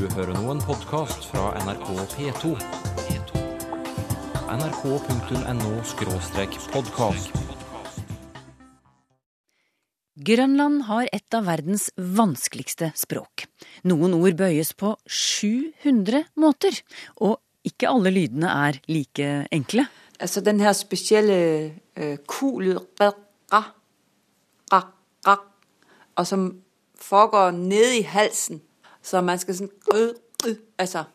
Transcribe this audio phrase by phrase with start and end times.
[0.00, 2.56] Du hører nå en podkast fra NRK P2.
[4.48, 7.28] nrk.no-podkast.
[10.30, 13.44] Grønland har et av verdens vanskeligste språk.
[13.92, 16.72] Noen ord bøyes på 700 måter,
[17.20, 19.84] og ikke alle lydene er like enkle.
[20.16, 22.16] Altså den her spesielle øh,
[23.04, 23.12] ra,
[24.72, 24.80] ra,
[26.16, 26.64] og som
[26.96, 28.64] foregår nede i halsen.
[29.10, 30.12] Så man skal sånn øh,
[30.46, 31.08] øh, Altså.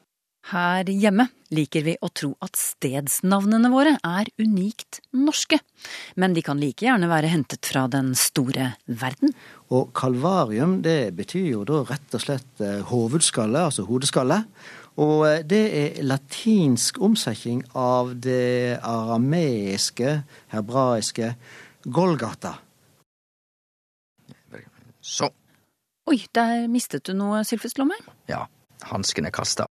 [0.46, 1.24] Her hjemme
[1.56, 5.58] liker vi å tro at stedsnavnene våre er unikt norske.
[6.22, 9.34] Men de kan like gjerne være hentet fra den store verden.
[9.74, 14.44] Og kalvarium det betyr jo da rett og slett eh, hovedskalle, altså hodeskalle.
[15.02, 20.20] Og eh, det er latinsk omsetning av det arameiske,
[20.54, 21.32] hebraiske
[21.90, 22.54] Golgata.
[25.02, 25.32] Så,
[26.06, 27.80] Oi, der mistet du noe, Sylfest
[28.30, 28.46] ja,
[28.92, 29.66] hansken er kasta.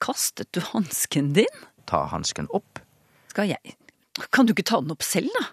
[0.00, 1.48] Kastet du hansken din?
[1.86, 2.80] Ta hansken opp.
[3.28, 3.76] Skal jeg
[4.30, 5.46] Kan du ikke ta den opp selv, da?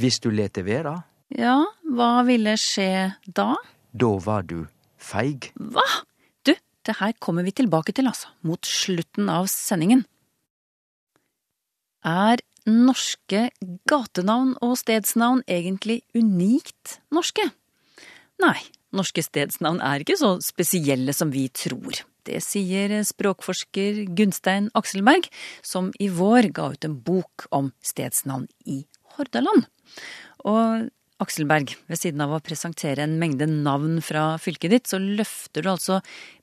[0.00, 1.02] Hvis du leter det være,
[1.36, 3.54] Ja, hva ville skje da?
[3.92, 4.66] da var du
[4.98, 5.50] feig.
[5.56, 5.84] Hva?
[6.44, 8.28] Du, det her kommer vi tilbake til, altså.
[8.42, 10.04] Mot slutten av sendingen.
[12.04, 13.50] Er norske
[13.88, 17.50] gatenavn og stedsnavn egentlig unikt norske?
[18.40, 18.58] Nei,
[18.96, 22.02] norske stedsnavn er ikke så spesielle som vi tror.
[22.24, 25.28] Det sier språkforsker Gunstein Akselberg,
[25.62, 28.84] som i vår ga ut en bok om stedsnavn i
[29.16, 29.66] Hordaland.
[30.48, 30.88] Og
[31.22, 35.70] Akselberg, ved siden av å presentere en mengde navn fra fylket ditt, så løfter du
[35.74, 36.00] altså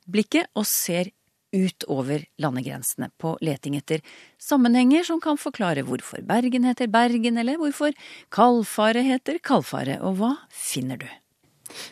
[0.07, 1.11] blikket og ser
[1.51, 3.99] utover landegrensene på leting etter
[4.39, 7.91] sammenhenger som kan forklare hvorfor Bergen heter Bergen, eller hvorfor
[8.31, 11.09] Kalfaret heter Kalfaret, og hva finner du?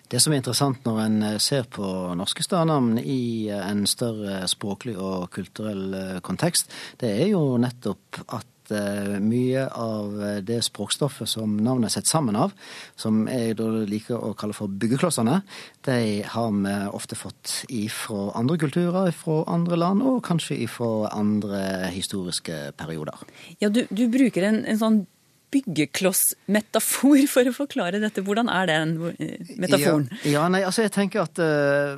[0.10, 1.86] Det som er interessant når en eh, ser på
[2.18, 6.72] norske stadnavn i eh, en større språklig og kulturell eh, kontekst,
[7.02, 10.12] det er jo nettopp at mye av
[10.46, 12.52] det språkstoffet som navnet er sett sammen av,
[12.94, 13.56] som jeg
[13.90, 15.40] liker å kalle for byggeklossene,
[15.88, 15.96] de
[16.36, 22.60] har vi ofte fått ifra andre kulturer, fra andre land, og kanskje ifra andre historiske
[22.78, 23.26] perioder.
[23.58, 25.08] Ja, du, du bruker en, en sånn
[25.54, 28.24] byggeklossmetafor for å forklare dette.
[28.26, 30.08] Hvordan er den eh, metaforen?
[30.24, 31.96] Ja, ja, nei, altså jeg tenker at eh,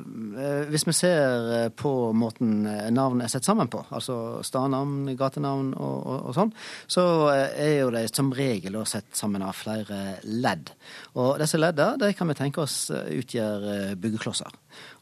[0.72, 2.64] hvis vi ser på måten
[2.94, 6.54] navn er sett sammen på, altså stadnavn, gatenavn og, og, og sånn,
[6.90, 10.72] så er jo de som regel sett sammen av flere ledd.
[11.18, 14.52] Og disse leddene de kan vi tenke oss utgjør byggeklosser.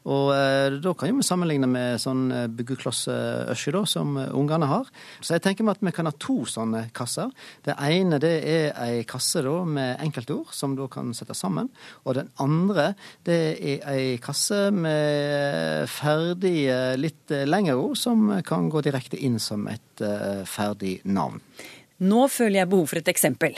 [0.09, 3.15] Og eh, da kan vi sammenligne med sånn byggeklosse
[3.53, 4.89] Øsje, da, som eh, ungene har.
[5.21, 7.29] Så jeg tenker meg at vi kan ha to sånne kasser.
[7.65, 11.69] Det ene det er ei kasse da med enkeltord som da kan settes sammen.
[12.05, 12.91] Og den andre
[13.27, 19.39] det er ei kasse med ferdige, litt eh, lengre ord som kan gå direkte inn
[19.41, 21.41] som et eh, ferdig navn.
[22.01, 23.57] Nå føler jeg behov for et eksempel.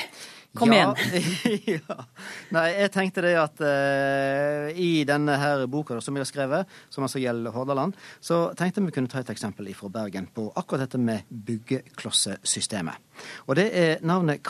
[0.53, 1.61] Kom ja, igjen.
[1.89, 1.95] ja.
[2.53, 7.05] Nei, jeg tenkte det at uh, i denne her boka som jeg har skrevet, som
[7.07, 11.01] altså gjelder Hordaland, så tenkte vi kunne ta et eksempel fra Bergen på akkurat dette
[11.01, 13.01] med byggeklossesystemet.
[13.47, 14.45] Og det er navnet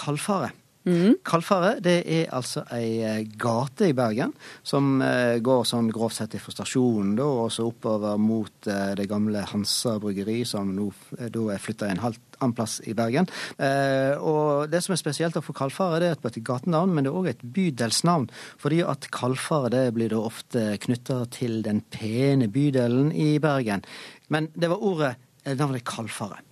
[0.84, 1.14] Kalfaret.
[1.24, 4.34] Kalfaret det er altså ei eh, gate i Bergen
[4.68, 9.08] som eh, går sånn grovt sett fra stasjonen da, og så oppover mot eh, det
[9.12, 10.90] gamle Hansa bryggeri, som nå
[11.32, 13.30] da er flytta en halv annen plass i Bergen.
[13.58, 17.20] Eh, og det som er spesielt for Kalfaret, det er et gatenavn, men det er
[17.20, 18.30] òg et bydelsnavn.
[18.60, 23.86] Fordi at Kalfaret blir da ofte knytta til den pene bydelen i Bergen.
[24.34, 25.16] Men det var ordet,
[25.48, 26.44] navnet Kalfaret.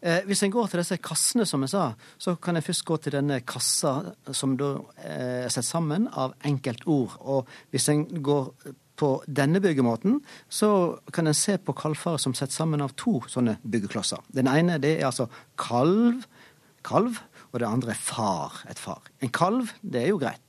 [0.00, 2.96] Eh, hvis en går til disse kassene, som jeg sa, så kan jeg først gå
[3.04, 4.70] til denne kassa som da
[5.04, 7.18] eh, er satt sammen av enkeltord.
[7.20, 8.52] Og hvis en går
[9.00, 10.70] på denne byggemåten, så
[11.12, 14.24] kan en se på kalfaret som sett sammen av to sånne byggeklosser.
[14.36, 15.28] Den ene det er altså
[15.60, 16.26] kalv,
[16.84, 19.08] kalv, og det andre er far, et far.
[19.20, 20.44] En kalv, det er jo greit.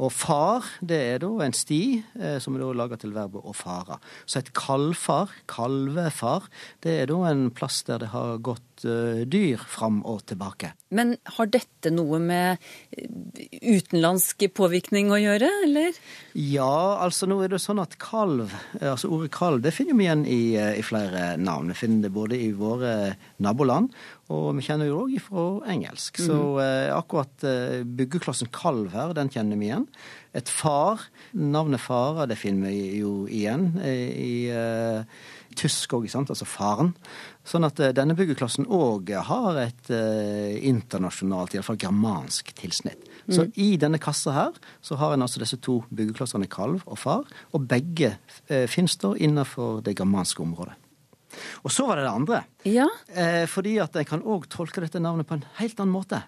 [0.00, 3.52] Og far, det er da en sti eh, som er da laga til verbet å
[3.56, 3.98] fare.
[4.24, 6.48] Så et kalvfar, kalvefar,
[6.84, 10.72] det er da en plass der det har gått eh, dyr fram og tilbake.
[10.92, 12.60] Men har dette noe med
[12.92, 13.08] eh,
[13.72, 15.96] utenlandsk påvirkning å gjøre, eller?
[16.36, 20.06] Ja, altså nå er det sånn at kalv, eh, altså ordet kalv, det finner vi
[20.06, 21.72] igjen i, eh, i flere navn.
[21.72, 22.94] Vi finner det både i våre
[23.42, 23.92] naboland,
[24.32, 26.20] og vi kjenner jo òg fra engelsk.
[26.24, 29.88] Så eh, akkurat eh, byggeklossen kalv her, den kjenner vi igjen.
[30.36, 35.24] Et far, navnet fara, det finner vi jo igjen eh, i eh,
[35.56, 36.92] tysk òg, altså faren.
[37.46, 43.08] Sånn at eh, denne byggeklassen òg har et eh, internasjonalt, iallfall germansk tilsnitt.
[43.30, 47.26] Så i denne kassa her så har en altså disse to byggeklossene kalv og far,
[47.54, 48.16] og begge
[48.48, 50.74] eh, finnes da innenfor det germanske området.
[51.62, 52.44] Og så var det det andre.
[52.68, 56.22] Ja, Eh, fordi at en kan òg tolke dette navnet på en helt annen måte.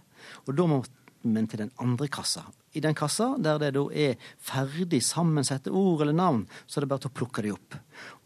[0.47, 0.83] Og da må
[1.25, 2.45] men til den andre kassa.
[2.75, 6.91] I den kassa der det da er ferdig sammensette ord eller navn, så er det
[6.93, 7.79] bare til å plukke de opp.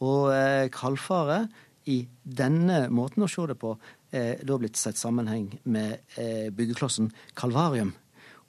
[0.05, 1.53] Og eh, kalfaret
[1.89, 3.75] i denne måten å se det på,
[4.13, 7.95] er da blitt sett sammenheng med eh, byggeklossen kalvarium.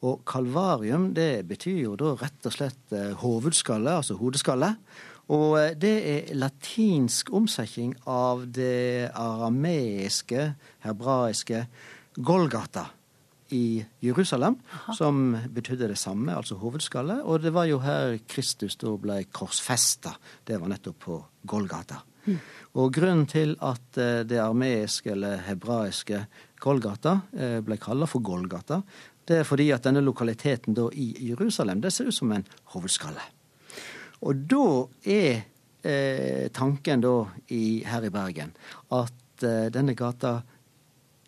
[0.07, 4.74] Og kalvarium det betyr jo da rett og slett eh, hovedskalle, altså hodeskalle.
[5.36, 10.54] Og eh, det er latinsk omsetning av det arameiske,
[10.88, 11.66] hebraiske,
[12.19, 12.90] Golgata
[13.56, 14.60] i Jerusalem,
[14.96, 17.22] som betydde det samme, altså hovedskalle.
[17.24, 20.13] Og det var jo her Kristus da ble korsfesta.
[20.46, 21.19] Det var nettopp på
[21.50, 22.04] Golgata.
[22.78, 26.19] Og grunnen til at eh, det armeiske eller hebraiske
[26.62, 28.81] Golgata eh, ble kalla for Golgata,
[29.30, 33.22] det er fordi at denne lokaliteten da i Jerusalem, det ser ut som en hovedskalle.
[34.25, 34.66] Og da
[35.06, 35.42] er
[35.84, 37.16] eh, tanken da
[37.56, 38.56] i, her i Bergen
[38.95, 40.40] at eh, denne gata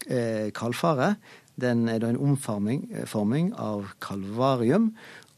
[0.07, 1.21] eh, Kalfaret,
[1.61, 4.91] den er da en omforming eh, av Kalvarium.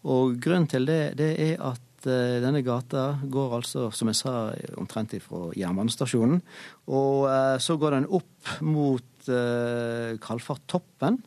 [0.03, 4.51] Og grunnen til det, det er at eh, denne gata går altså, som jeg sa,
[4.79, 6.43] omtrent fra jernbanestasjonen.
[6.91, 11.21] Og eh, så går den opp mot Kalfartoppen.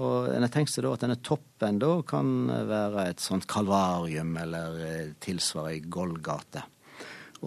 [0.00, 4.36] Og en har tenkt seg da at denne toppen da kan være et sånt kalvarium
[4.38, 6.62] eller tilsvarende tilsvare Golgate.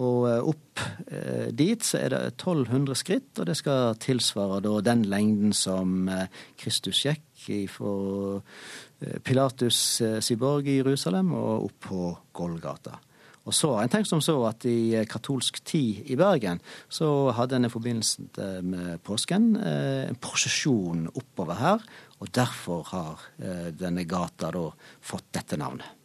[0.02, 4.80] Og eh, opp eh, dit så er det 1200 skritt, og det skal tilsvare da
[4.82, 6.26] den lengden som eh,
[6.58, 7.22] Kristus gikk
[7.70, 8.40] fra
[9.22, 12.98] Pilatus eh, borg i Jerusalem og opp på Golgata.
[13.44, 17.58] Og så har en tenkt som så at i katolsk tid i Bergen så hadde
[17.58, 21.84] en i forbindelse med påsken en prosesjon oppover her,
[22.24, 23.26] og derfor har
[23.76, 24.64] denne gata da
[25.04, 26.03] fått dette navnet.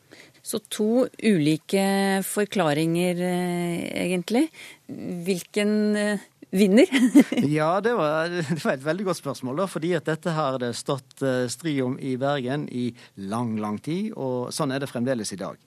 [0.49, 4.47] Så to ulike forklaringer eh, egentlig.
[4.87, 6.19] Hvilken eh,
[6.49, 6.87] vinner?
[7.59, 10.71] Ja, det var, det var et veldig godt spørsmål, da, fordi at dette har det
[10.79, 12.95] stått eh, strid om i Bergen i
[13.29, 15.57] lang, lang tid, og sånn er det fremdeles i dag.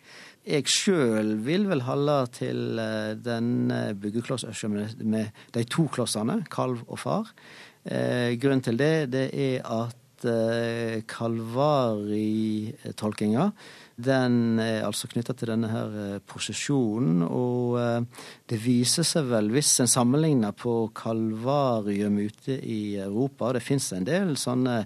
[0.43, 2.75] Jeg sjøl vil vel holde til
[3.23, 4.51] denne byggeklossen
[5.07, 7.31] med, de to klossene, kalv og far.
[7.87, 10.27] Grunnen til det, det er at
[11.07, 13.53] kalvaritolkinga
[13.97, 18.03] den er altså knytta til denne her eh, prosesjonen, og eh,
[18.49, 23.93] det viser seg vel, hvis en sammenligner på kalvarium ute i Europa, og det fins
[23.97, 24.77] en del sånne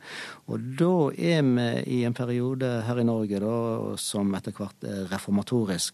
[0.51, 3.57] Og da er vi i en periode her i Norge da,
[4.01, 5.93] som etter hvert er reformatorisk.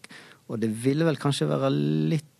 [0.51, 1.69] Og det ville vel kanskje være
[2.11, 2.32] litt eh,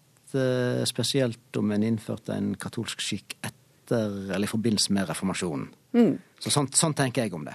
[0.90, 5.68] spesielt om en innførte en katolsk skikk etter, eller i forbindelse med reformasjonen.
[6.42, 7.54] Så sånn, sånn tenker jeg om det.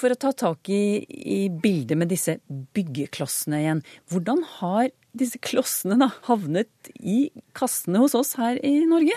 [0.00, 2.36] For å ta tak i, i bildet med disse
[2.74, 3.82] byggeklossene igjen.
[4.10, 9.14] Hvordan har disse klossene da havnet i kassene hos oss her i Norge?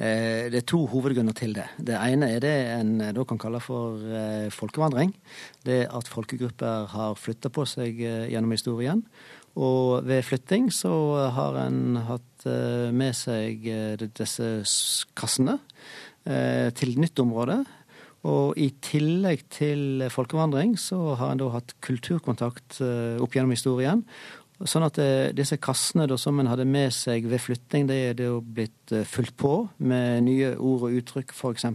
[0.00, 1.68] Eh, Det er to hovedgrunner til det.
[1.78, 5.12] Det ene er det en eh, da kan kalle for eh, folkevandring.
[5.68, 9.04] Det at folkegrupper har flytta på seg eh, gjennom historien.
[9.54, 10.90] Og ved flytting så
[11.34, 14.48] har en hatt eh, med seg eh, disse
[15.14, 15.60] kassene
[16.26, 17.60] eh, til nytt område.
[18.26, 22.80] Og i tillegg til folkevandring så har en da hatt kulturkontakt
[23.20, 24.00] opp gjennom historien.
[24.64, 24.96] Sånn at
[25.36, 28.94] disse kassene da, som en hadde med seg ved flytting, det er det jo blitt
[29.10, 31.68] fulgt på med nye ord og uttrykk, f.eks.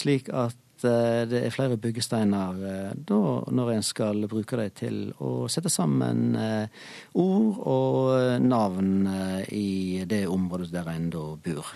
[0.00, 5.48] Slik at det er flere byggesteiner eh, da, når en skal bruke dem til å
[5.52, 6.86] sette sammen eh,
[7.18, 9.68] ord og navn eh, i
[10.08, 11.74] det området der en da bor.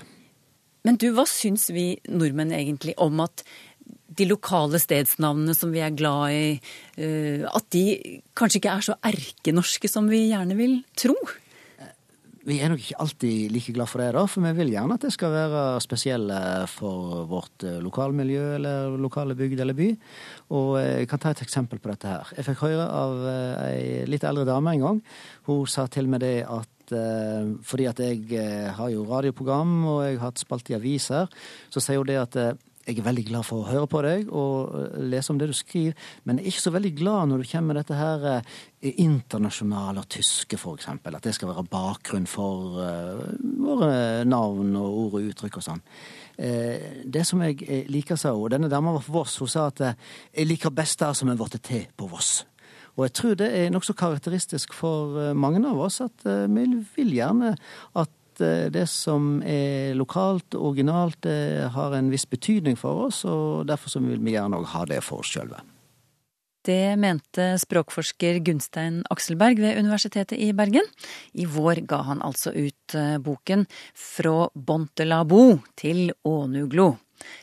[0.87, 3.45] Men du, hva syns vi nordmenn egentlig om at
[4.17, 6.47] de lokale stedsnavnene som vi er glad i,
[6.99, 7.85] eh, at de
[8.39, 11.17] kanskje ikke er så erkenorske som vi gjerne vil tro?
[12.49, 15.03] Vi er nok ikke alltid like glad for det, da, for vi vil gjerne at
[15.05, 16.39] det skal være spesielle
[16.73, 19.89] for vårt eh, lokalmiljø eller lokale bygd eller by.
[20.57, 22.31] Og eh, jeg kan ta et eksempel på dette her.
[22.39, 25.03] Jeg fikk høre av eh, ei litt eldre dame en gang.
[25.51, 30.33] Hun sa til meg det at fordi at jeg har jo radioprogram og jeg har
[30.33, 31.29] hatt spalt i aviser,
[31.71, 32.39] så sier hun det at
[32.91, 35.55] jeg er veldig glad for å høre på deg og eh, lese om det du
[35.57, 38.51] skriver, men jeg er ikke så veldig glad når du kommer med dette her eh,
[39.05, 41.17] internasjonale og tyske, eksempel.
[41.17, 43.25] At det skal være bakgrunn for eh,
[43.61, 43.93] våre
[44.29, 45.83] navn og ord og uttrykk og sånn.
[46.41, 49.69] Eh, det som jeg eh, liker, sa hun, denne dama var fra Voss, hun sa
[49.71, 52.41] at jeg liker best det som er blitt til på Voss.
[52.99, 56.65] Og jeg tror det er nokså karakteristisk for mange av oss at vi
[56.97, 57.55] vil gjerne
[57.97, 58.11] at
[58.45, 63.67] eh, det som er lokalt og originalt, det har en viss betydning for oss, og
[63.71, 65.63] derfor så vil vi gjerne òg ha det for oss sjølve.
[66.61, 70.85] Det mente språkforsker Gunstein Akselberg ved Universitetet i Bergen.
[71.33, 73.65] I vår ga han altså ut eh, boken
[73.97, 76.93] Fra Bontelabo til Ånuglo.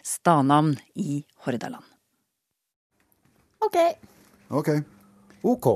[0.06, 1.86] Stanavn i Hordaland.
[3.66, 3.77] Ok.
[4.54, 4.70] Ok.
[5.50, 5.68] Ok.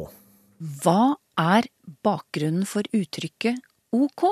[0.83, 1.65] Hva er
[2.05, 3.57] bakgrunnen for uttrykket
[3.91, 4.25] OK?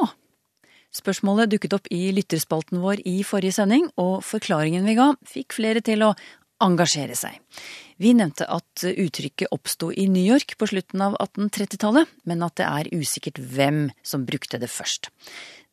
[0.95, 5.83] Spørsmålet dukket opp i lytterspalten vår i forrige sending, og forklaringen vi ga, fikk flere
[5.85, 6.15] til å
[6.63, 7.37] engasjere seg.
[7.99, 12.67] Vi nevnte at uttrykket oppsto i New York på slutten av 1830-tallet, men at det
[12.67, 15.11] er usikkert hvem som brukte det først.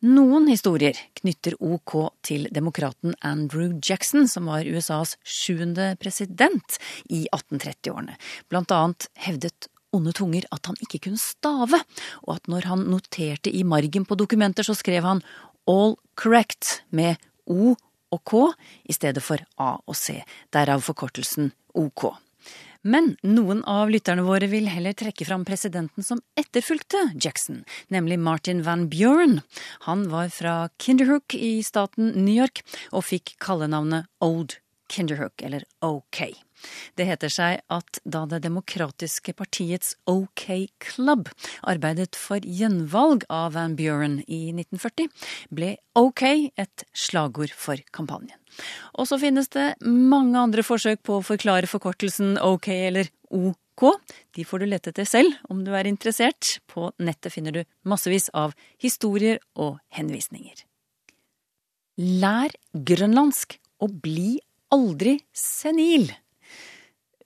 [0.06, 1.94] Noen historier knytter OK
[2.26, 6.76] til demokraten Andrew Jackson, som var USAs sjuende president
[7.08, 8.18] i 1830-årene.
[8.52, 11.80] Blant annet hevdet onde tunger at han ikke kunne stave,
[12.26, 15.24] og at når han noterte i margen på dokumenter, så skrev han
[15.66, 17.74] all correct med O
[18.14, 18.44] og K
[18.86, 20.20] i stedet for A og C,
[20.54, 22.12] derav forkortelsen OK.
[22.86, 28.62] Men noen av lytterne våre vil heller trekke fram presidenten som etterfulgte Jackson, nemlig Martin
[28.62, 29.40] Van Buren.
[29.88, 32.62] Han var fra Kinderhook i staten New York
[32.92, 34.60] og fikk kallenavnet Old
[34.92, 36.45] Kinderhook, eller OK.
[36.96, 41.28] Det heter seg at da Det demokratiske partiets OK Club
[41.62, 45.10] arbeidet for gjenvalg av Van Buren i 1940,
[45.50, 46.24] ble OK
[46.56, 48.36] et slagord for kampanjen.
[48.96, 53.90] Og så finnes det mange andre forsøk på å forklare forkortelsen OK eller OK.
[54.32, 56.56] De får du lete etter selv om du er interessert.
[56.70, 60.64] På nettet finner du massevis av historier og henvisninger.
[61.96, 64.36] Lær grønlandsk og bli
[64.72, 66.10] aldri senil.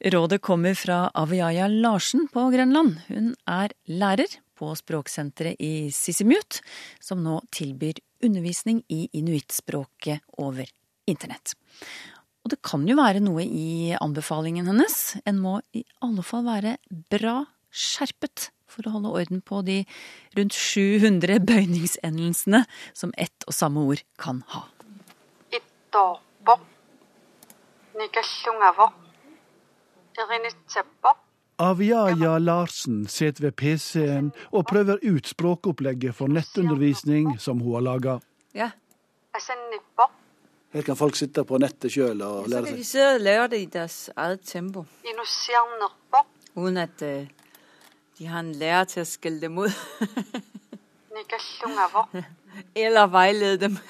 [0.00, 3.02] Rådet kommer fra Aviaya Larsen på Grønland.
[3.10, 6.62] Hun er lærer på språksenteret i Sissimut,
[7.04, 10.70] som nå tilbyr undervisning i inuittspråket over
[11.04, 11.52] internett.
[12.40, 15.18] Og det kan jo være noe i anbefalingen hennes.
[15.28, 16.78] En må i alle fall være
[17.12, 19.82] bra skjerpet for å holde orden på de
[20.38, 22.62] rundt 700 bøyningsendelsene
[22.96, 24.64] som ett og samme ord kan ha.
[25.52, 26.56] Ittopo.
[28.00, 28.88] Nikallungavo.
[31.60, 38.14] Aviaja Larsen sitter ved PC-en og prøver ut språkopplegget for nettundervisning som hun har laga.
[38.54, 38.70] Ja.
[40.72, 42.86] Her kan folk sitte på nettet sjøl og Så lære kan de seg.
[42.86, 44.84] sidde og lave det i deres eget tempo,
[46.56, 47.26] Uten at øh,
[48.18, 49.70] de har en lærer til å skille dem ut.
[52.74, 53.76] Eller veilede dem.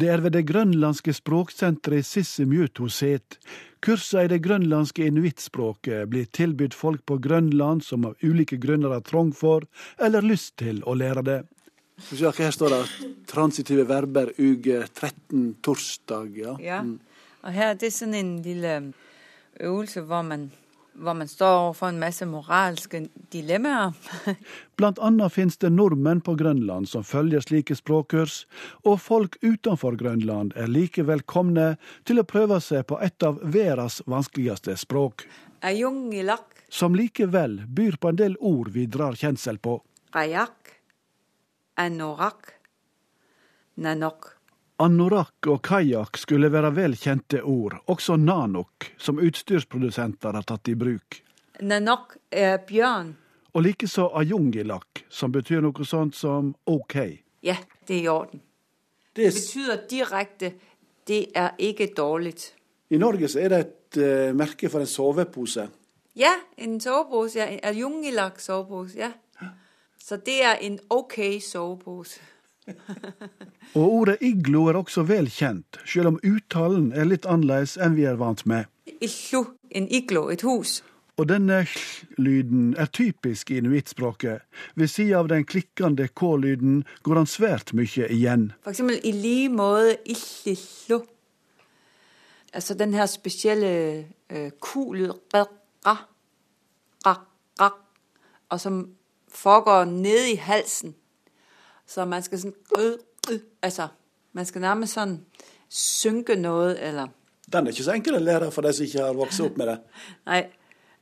[0.00, 3.36] Det er ved det grønlandske språksenteret Sissimut hun sitter.
[3.80, 9.04] Kurser i det grønlandske inuittspråket blir tilbudt folk på Grønland som av ulike grunner har
[9.06, 9.64] trang for
[9.96, 11.38] eller lyst til å lære det.
[12.10, 16.36] Her står det transitive verber uke 13 torsdag.
[16.36, 16.56] Ja.
[16.60, 16.80] Ja.
[17.40, 18.74] Og her det er sånn en lille
[19.60, 20.50] øvelse, hvor man,
[21.00, 23.02] hvor man står overfor en masse moralske
[23.32, 23.92] dilemmaer.
[24.78, 28.44] Blant annet finnes det nordmenn på Grønland som følger slike språkkurs,
[28.84, 31.74] og folk utenfor Grønland er like velkomne
[32.08, 35.26] til å prøve seg på et av verdens vanskeligste språk,
[36.70, 39.80] som likevel byr på en del ord vi drar kjensel på.
[40.14, 40.76] rayak,
[41.76, 42.54] anorak,
[43.74, 44.39] nanok.
[44.80, 51.18] Anorakk og kajakk skulle være velkjente ord, også nanok, som utstyrsprodusenter har tatt i bruk.
[51.60, 53.10] Nanok er bjørn.
[53.52, 56.96] Og likeså ajungilak, som betyr noe sånt som OK.
[57.44, 58.40] Ja, det er i orden.
[59.12, 60.52] Det Det betyr betyder direkte,
[61.06, 62.52] det er ikke dårlig'.
[62.90, 65.68] I Norge så er det et uh, merke for en sovepose.
[66.16, 69.12] Ja, en sovepose, ja, en ayungilak sovepose, ja.
[69.98, 72.20] Så det er en OK sovepose.
[73.78, 78.06] Og ordet iglo er også vel kjent, selv om uttalen er litt annerledes enn vi
[78.08, 78.68] er vant med.
[79.00, 80.80] Illo, en iglo, et hus.
[81.20, 84.40] Og denne hl-lyden er typisk i inuittspråket.
[84.74, 88.52] Ved sida av den klikkende k-lyden går han svært mye igjen.
[88.64, 91.02] For eksempel i like måde illillu.
[92.52, 94.48] Altså den her spesielle uh,
[95.34, 95.44] ra,
[97.06, 97.14] ra,
[97.60, 97.68] ra,
[98.48, 98.80] og som
[99.28, 100.94] foregår nede i halsen.
[101.90, 102.92] Så man skal sådan, øh,
[103.32, 103.88] øh, altså
[104.32, 105.20] man skal nærmest sådan
[105.68, 107.08] synke noget, eller
[107.52, 109.66] Den er ikke så enkel å lære for de som ikke har vokst opp med
[109.66, 109.78] det.
[110.30, 110.42] Nei.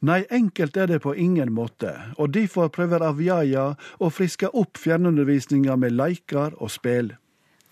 [0.00, 5.76] Nei, enkelt er det på ingen måte, og derfor prøver Aviaja å friske opp fjernundervisninga
[5.76, 7.16] med leker og spill.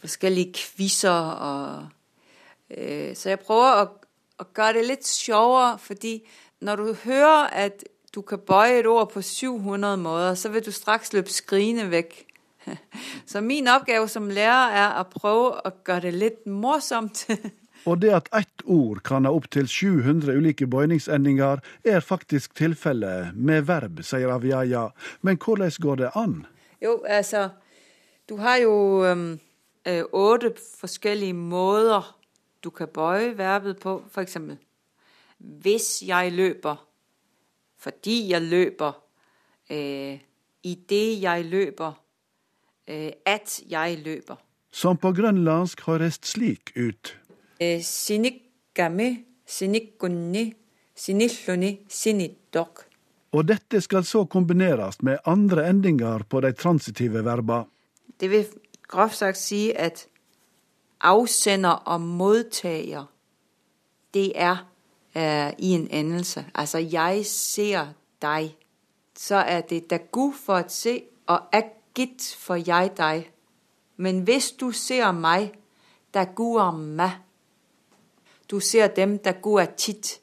[0.02, 1.86] Forskjellige quizer Og,
[2.70, 4.06] øh, så jeg prøver å gjøre
[4.44, 6.20] gøre det litt sjovere, fordi
[6.60, 10.70] når du hører, at du kan bøye et ord på 700 måter, så vil du
[10.70, 12.25] straks løpe skrikende væk.
[13.30, 17.26] Så min oppgave som lærer er å prøve å gjøre det litt morsomt
[17.86, 23.68] Og det at ett ord kan ha opptil 700 ulike bøyningsendinger, er faktisk tilfellet med
[23.68, 24.88] verb, sier Aviaya.
[25.22, 26.34] Men hvordan går det an?
[26.82, 27.48] Jo, altså,
[28.26, 32.10] du har jo øh, åtte forskellige måter
[32.64, 34.00] du kan bøje verbet på.
[34.18, 34.58] Eksempel,
[35.38, 36.82] hvis jeg løper,
[37.78, 38.98] fordi jeg løper,
[39.70, 40.18] øh,
[40.62, 42.05] i det jeg løber, øh,
[43.26, 44.36] at jeg løper.
[44.70, 47.18] Som på grønlandsk høres slik ut.
[47.60, 47.80] Øh.
[53.32, 57.62] Og dette skal så kombineres med andre endinger på de transitive verba.
[58.20, 58.46] Det vil
[58.88, 60.06] groft sagt si at
[61.00, 63.04] avsender og modtager,
[64.14, 64.56] det er
[65.16, 66.44] øh, i en endelse.
[66.54, 67.86] Altså, jeg ser
[68.24, 68.54] deg'.
[69.16, 71.40] Så er det dagu for å se, og
[71.96, 73.30] agit for jeg deg,
[73.98, 75.54] Men hvis du ser meg,
[76.12, 77.10] da guer meg.
[78.50, 80.20] Du ser dem, da guer titt.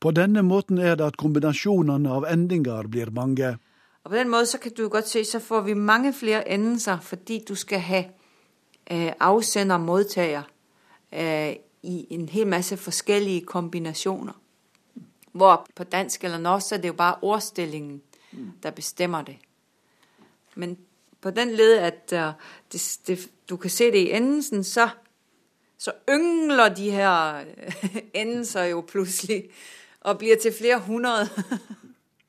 [0.00, 3.56] På denne måten er det at kombinasjonene av endinger blir mange.
[4.04, 7.00] Og på den måten så kan du godt se, så får vi mange flere endelser,
[7.00, 8.02] fordi du skal ha
[8.86, 10.42] eh, avsender og mottaker
[11.12, 14.36] eh, i en hel masse forskjellige kombinasjoner.
[15.32, 18.02] Hvor på dansk eller norsk, så er det jo bare ordstillingen,
[18.62, 19.38] der bestemmer det.
[20.54, 20.76] Men
[21.20, 22.12] på den led, at
[22.72, 23.18] det, det,
[23.50, 24.88] du kan se det i endelsen, så,
[25.78, 29.44] så yngler de her øh, endelser jo plutselig
[30.00, 31.26] og blir til flere hundre.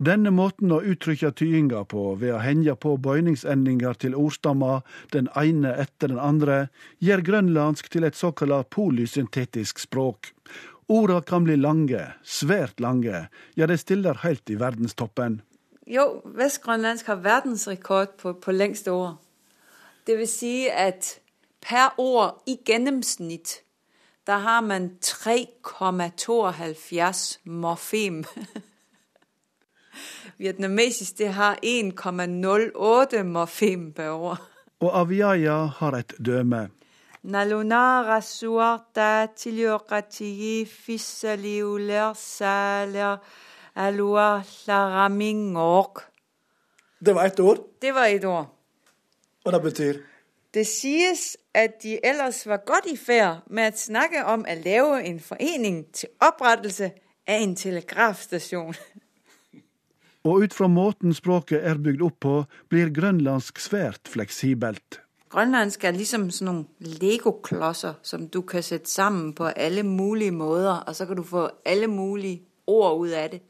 [0.01, 4.81] Denne måten å uttrykke tyinga på ved å henge på bøyningsendinger til ordstammer,
[5.13, 6.71] den ene etter den andre,
[7.05, 10.31] gjør grønlandsk til et såkalt polysyntetisk språk.
[10.89, 15.38] Orda kan bli lange, svært lange, ja, de stiller helt i verdenstoppen.
[15.88, 19.15] Jo, Vestgrønlandsk har verdensrekord på, på lengste ord.
[20.07, 21.19] Det vil si at
[21.61, 23.61] per ord i gjennomsnitt
[24.27, 28.23] der har man 3,72 morfem.
[30.37, 34.37] Vietnamesisk det har 1,08 morfem per år.
[34.79, 36.70] Og Aviaya har et døme.
[37.24, 43.17] Nalunara suarta tilyorati fissaliuler saler
[43.75, 44.44] alua.
[47.00, 48.46] Det var ett ord, Det var et ord.
[49.46, 49.94] og det betyr
[50.53, 55.03] Det sies at de ellers var godt i ferd med å snakke om å lave
[55.03, 56.92] en forening til opprettelse
[57.27, 58.75] av en telegrafstasjon.
[60.24, 62.34] Og ut fra måten språket er bygd opp på,
[62.70, 65.00] blir grønlandsk svært fleksibelt.
[65.31, 70.96] Grønlandsk er liksom sånne legoklosser som du kan sette sammen på alle mulige måter, og
[70.96, 73.42] så kan du få alle mulige ord ut av det.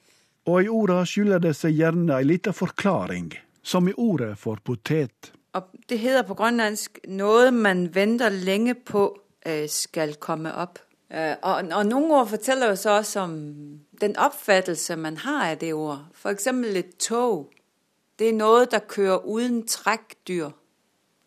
[0.46, 5.34] Og i orda skjuler det seg gjerne ei lita forklaring, som i ordet for potet.
[5.54, 10.80] Og det hedder på grønlandsk 'noe man venter lenge på, øh, skal komme op.
[11.14, 13.34] Øh, og, og noen ord forteller jo så også om
[14.02, 16.06] den oppfattelse man har av det ordet.
[16.14, 17.52] For eksempel et tog.
[18.20, 20.50] Det er noe der kører uden trekkdyr.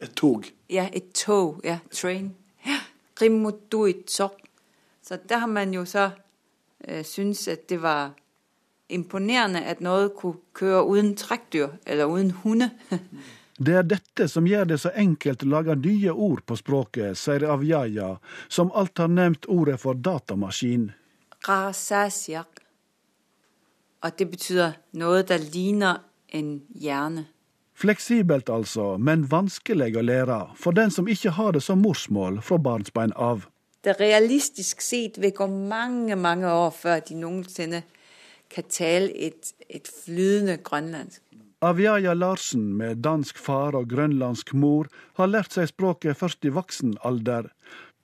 [0.00, 0.44] et tog.
[0.70, 1.60] Ja, et tog.
[1.64, 2.36] Ja, train.
[2.66, 2.78] Ja.
[5.02, 6.10] Så der har man jo så
[6.88, 8.12] øh, syntes at det var
[8.88, 12.70] imponerende, at noe kunne køre uden trækdyr, eller uden hunde.
[13.54, 17.46] Det er dette som gjør det så enkelt å lage nye ord på språket, sier
[17.46, 18.16] Avjaja,
[18.50, 20.88] som alt har nevnt ordet for datamaskin.
[21.46, 22.64] Rasasiak.
[24.04, 26.02] Og det betyder noe der ligner
[26.34, 27.28] en hjerne.
[27.74, 32.58] Fleksibelt altså, men vanskelig å lære for den som ikke har det som morsmål fra
[32.58, 33.48] barnsbein av.
[33.84, 37.82] Det realistisk sett vil gå mange, mange år, før de nogensinde
[38.50, 41.22] kan tale et, et flydende grønlandsk.
[41.64, 46.98] Aviaya Larsen med dansk far og grønlandsk mor har lært seg språket først i voksen
[47.04, 47.48] alder,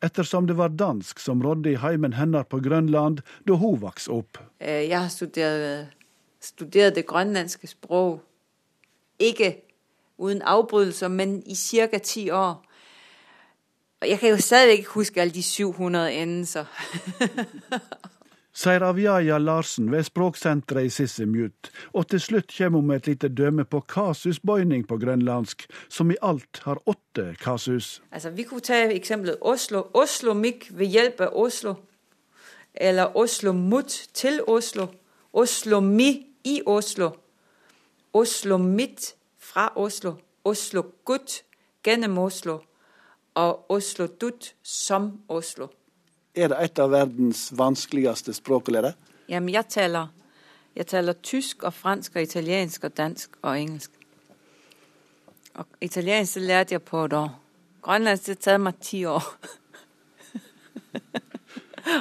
[0.03, 4.39] ettersom det var dansk som rådde i heimen hennes på Grønland da hun vokste opp.
[4.61, 5.09] Øh, Jeg har
[6.41, 8.25] studeret det grønlandske språket,
[9.19, 9.61] ikke
[10.19, 12.65] uden avbrytelser, men i cirka ti år.
[14.01, 16.65] Og jeg kan jo stadig ikke huske alle de 700 endelser.
[18.53, 23.29] Sier Aviaya Larsen ved språksenteret i Sissimut, og til slutt kommer hun med et lite
[23.29, 28.03] døme på kasusbøyning på grønlandsk, som i alt har åtte kasus.
[28.11, 29.87] Altså, vi kunne ta eksempelet Oslo.
[29.95, 31.75] Oslo mikk ved hjelp av Oslo.
[32.75, 34.87] Eller Oslo mot til Oslo.
[35.33, 37.11] Oslo mi i Oslo.
[38.13, 40.17] Oslo mitt fra Oslo.
[40.45, 41.43] Oslo gutt
[41.87, 42.61] gjennom Oslo.
[43.35, 45.71] Og Oslo dutt som Oslo.
[46.35, 48.93] Er det et av verdens vanskeligste språk å lære?
[49.31, 50.07] Jamen, jeg taler,
[50.79, 53.91] jeg taler tysk og fransk og italiensk og dansk og engelsk.
[55.59, 57.33] Og italiensk, lærte jeg på et år.
[57.83, 59.25] Grønlandsk, det tatt taget ti 10 år.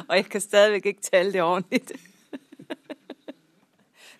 [0.09, 1.91] Og jeg kan stadig ikke tale det ordentligt.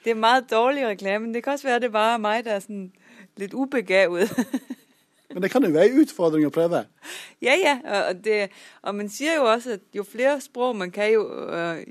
[0.04, 2.90] Det er meget dårlig reklame, det kan også være, det bare er meg som er
[3.38, 4.30] litt ubegavet.
[5.30, 6.86] Men det kan jo være en utfordring å prøve.
[7.46, 7.78] Ja, ja,
[8.10, 8.50] og, det,
[8.84, 11.86] og man sier jo også, at jo flere språk man kan, jo, øh,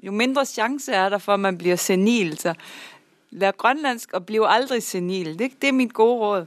[0.00, 2.32] jo mindre sjanse er der for, at man blir senil.
[2.40, 2.54] Så
[3.36, 5.34] lær grønlandsk og bli aldri senil.
[5.36, 6.46] Det, det er mitt gode råd.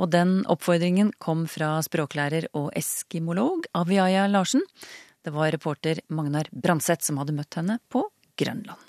[0.00, 4.64] Og den oppfordringen kom fra språklærer og eskimolog Aviaya Larsen.
[5.22, 8.06] Det var reporter Magnar Branseth som hadde møtt henne på
[8.40, 8.88] Grønland.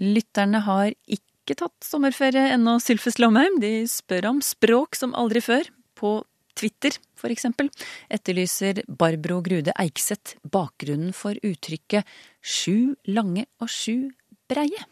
[0.00, 3.60] Lytterne har ikke tatt sommerferie ennå, Sylfes Lomheim.
[3.62, 5.70] De spør om språk som aldri før.
[5.98, 6.20] På
[6.56, 7.70] Twitter, for eksempel,
[8.12, 12.08] etterlyser Barbro Grude Eikseth bakgrunnen for uttrykket
[12.42, 14.10] sju lange og sju
[14.50, 14.84] breie.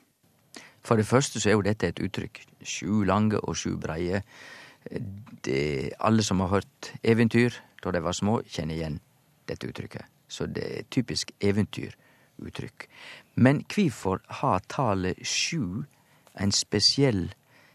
[0.84, 2.40] For det første så er jo dette et uttrykk.
[2.64, 4.22] Sju lange og sju breie.
[4.88, 9.00] Det, alle som har hørt eventyr da de var små, kjenner igjen
[9.48, 10.06] dette uttrykket.
[10.28, 12.88] Så det er et typisk eventyruttrykk.
[13.36, 15.84] Men hvorfor har tallet sju
[16.38, 17.28] en spesiell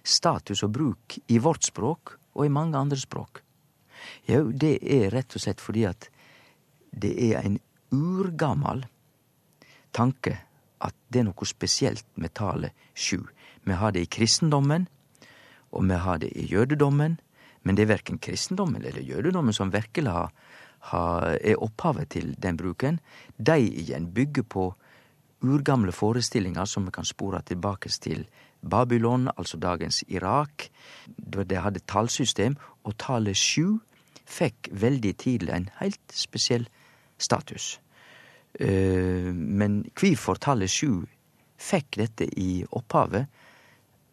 [0.04, 3.43] status og bruk i vårt språk og i mange andre språk?
[4.28, 6.10] Jo, det er rett og slett fordi at
[6.91, 7.60] det er en
[7.93, 8.84] urgammal
[9.93, 10.38] tanke
[10.84, 13.23] at det er noe spesielt med tallet sju.
[13.63, 14.88] Vi har det i kristendommen,
[15.71, 17.19] og vi har det i jødedommen,
[17.63, 20.34] men det er verken kristendommen eller jødedommen som virkelig har,
[20.91, 22.99] har, er opphavet til den bruken.
[23.38, 24.73] De igjen bygger på
[25.43, 28.28] urgamle forestillinger som vi kan spore tilbake til
[28.69, 30.69] Babylon, altså dagens Irak.
[31.17, 33.80] De hadde tallsystem, og tallet sju
[34.23, 36.67] fikk veldig tidlig en helt spesiell
[37.21, 37.80] status.
[38.60, 41.04] Men hvorfor tallet sju
[41.60, 43.28] fikk dette i opphavet,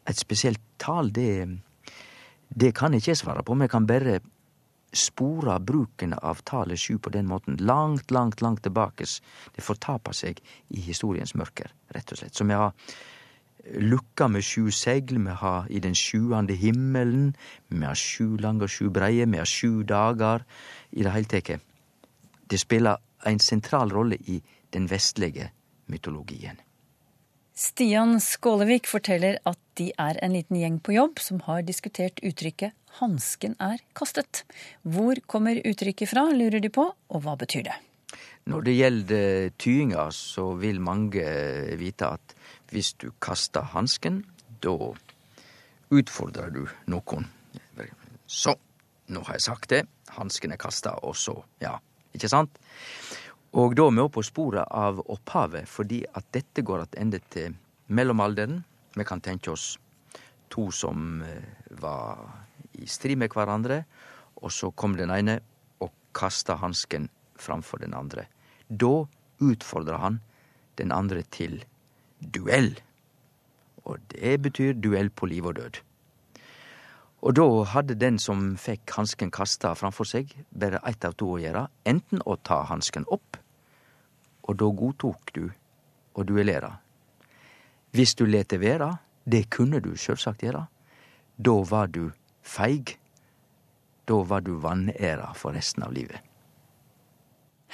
[0.09, 1.47] et spesielt tall, det,
[2.49, 3.55] det kan jeg ikke svare på.
[3.61, 4.19] Vi kan bare
[4.91, 9.07] spore bruken av tallet sju på den måten langt, langt, langt tilbake.
[9.55, 10.41] Det fortaper seg
[10.75, 12.35] i historiens mørker, rett og slett.
[12.35, 12.75] Så vi har
[13.65, 17.35] lukka med sju segl, vi har i den sjuende himmelen,
[17.69, 20.45] vi har sju lange og sju breie, vi har sju dager.
[20.93, 21.61] I det heile teke.
[22.51, 24.41] Det spiller en sentral rolle i
[24.73, 25.51] den vestlige
[25.87, 26.59] mytologien.
[27.55, 32.73] Stian Skålevik forteller at de er en liten gjeng på jobb som har diskutert uttrykket
[32.99, 34.45] 'hansken er kastet'.
[34.83, 37.77] Hvor kommer uttrykket fra, lurer de på, og hva betyr det?
[38.51, 41.25] Når det gjelder tyinga, så vil mange
[41.79, 42.35] vite at
[42.71, 44.23] hvis du kaster hansken,
[44.63, 44.75] da
[45.91, 47.29] utfordrer du noen.
[48.31, 48.55] Så,
[49.11, 49.85] nå har jeg sagt det.
[50.15, 51.77] Hansken er kasta, og så, ja.
[52.15, 52.59] Ikke sant?
[53.59, 57.57] Og da er vi på sporet av opphavet, fordi at dette går tilbake til
[57.91, 58.63] mellomalderen.
[58.95, 59.77] Vi kan tenke oss
[60.51, 61.23] to som
[61.83, 62.19] var
[62.79, 63.85] i strid med hverandre,
[64.43, 65.41] og så kom den ene
[65.83, 67.09] og kasta hansken
[67.43, 68.27] framfor den andre.
[68.69, 69.07] Da
[69.41, 70.21] utfordrer han
[70.81, 71.63] den andre til
[72.21, 72.75] duell.
[73.85, 75.81] Og det betyr duell på liv og død.
[77.21, 81.41] Og da hadde den som fikk hansken kasta framfor seg, bare ett av to å
[81.41, 81.67] gjøre.
[81.85, 83.37] Enten å ta hansken opp,
[84.49, 85.45] og da godtok du
[86.17, 86.73] å duellere.
[87.93, 88.95] Hvis du let det være,
[89.29, 90.65] det kunne du sjølvsagt gjøre,
[91.37, 92.11] da var du
[92.43, 92.97] feig.
[94.09, 96.30] Da var du vanæra for resten av livet.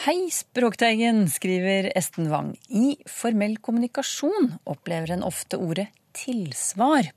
[0.04, 2.50] Hei, Språkteigen, skriver Esten Wang.
[2.68, 7.08] I formell kommunikasjon opplever en ofte ordet tilsvar.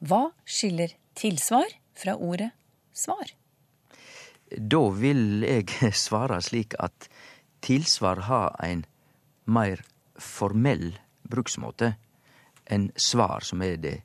[0.00, 2.48] Hva skiller tilsvar fra ordet
[2.96, 3.34] svar?
[4.48, 5.68] Da vil jeg
[6.06, 7.10] svare slik at
[7.60, 8.86] tilsvar har en
[9.44, 9.84] mer
[10.16, 10.94] formell
[11.28, 11.92] bruksmåte
[12.64, 13.96] enn svar, som er det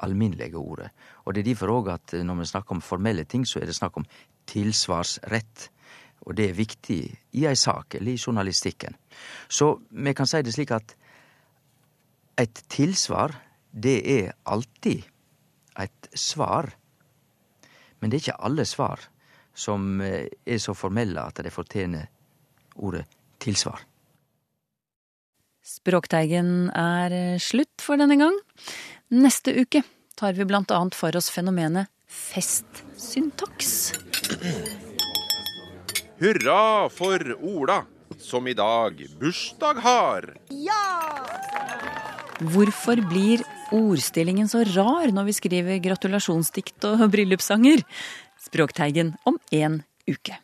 [0.00, 0.88] alminnelege ordet.
[1.28, 3.76] Og det er derfor òg at når vi snakker om formelle ting, så er det
[3.76, 4.08] snakk om
[4.48, 5.68] tilsvarsrett.
[6.22, 7.00] Og det er viktig
[7.38, 8.94] i ei sak, eller i journalistikken.
[9.48, 10.94] Så vi kan si det slik at
[12.40, 13.34] et tilsvar,
[13.72, 15.02] det er alltid
[15.82, 16.70] et svar.
[18.00, 19.08] Men det er ikke alle svar
[19.54, 22.08] som er så formelle at de fortjener
[22.76, 23.04] ordet
[23.42, 23.82] tilsvar.
[25.62, 28.38] Språkteigen er slutt for denne gang.
[29.14, 29.84] Neste uke
[30.18, 33.92] tar vi blant annet for oss fenomenet festsyntaks.
[36.22, 37.80] Hurra for Ola,
[38.18, 40.28] som i dag bursdag har.
[42.54, 43.42] Hvorfor blir
[43.74, 47.82] ordstillingen så rar når vi skriver gratulasjonsdikt og bryllupssanger?
[48.38, 50.38] Språkteigen om en uke.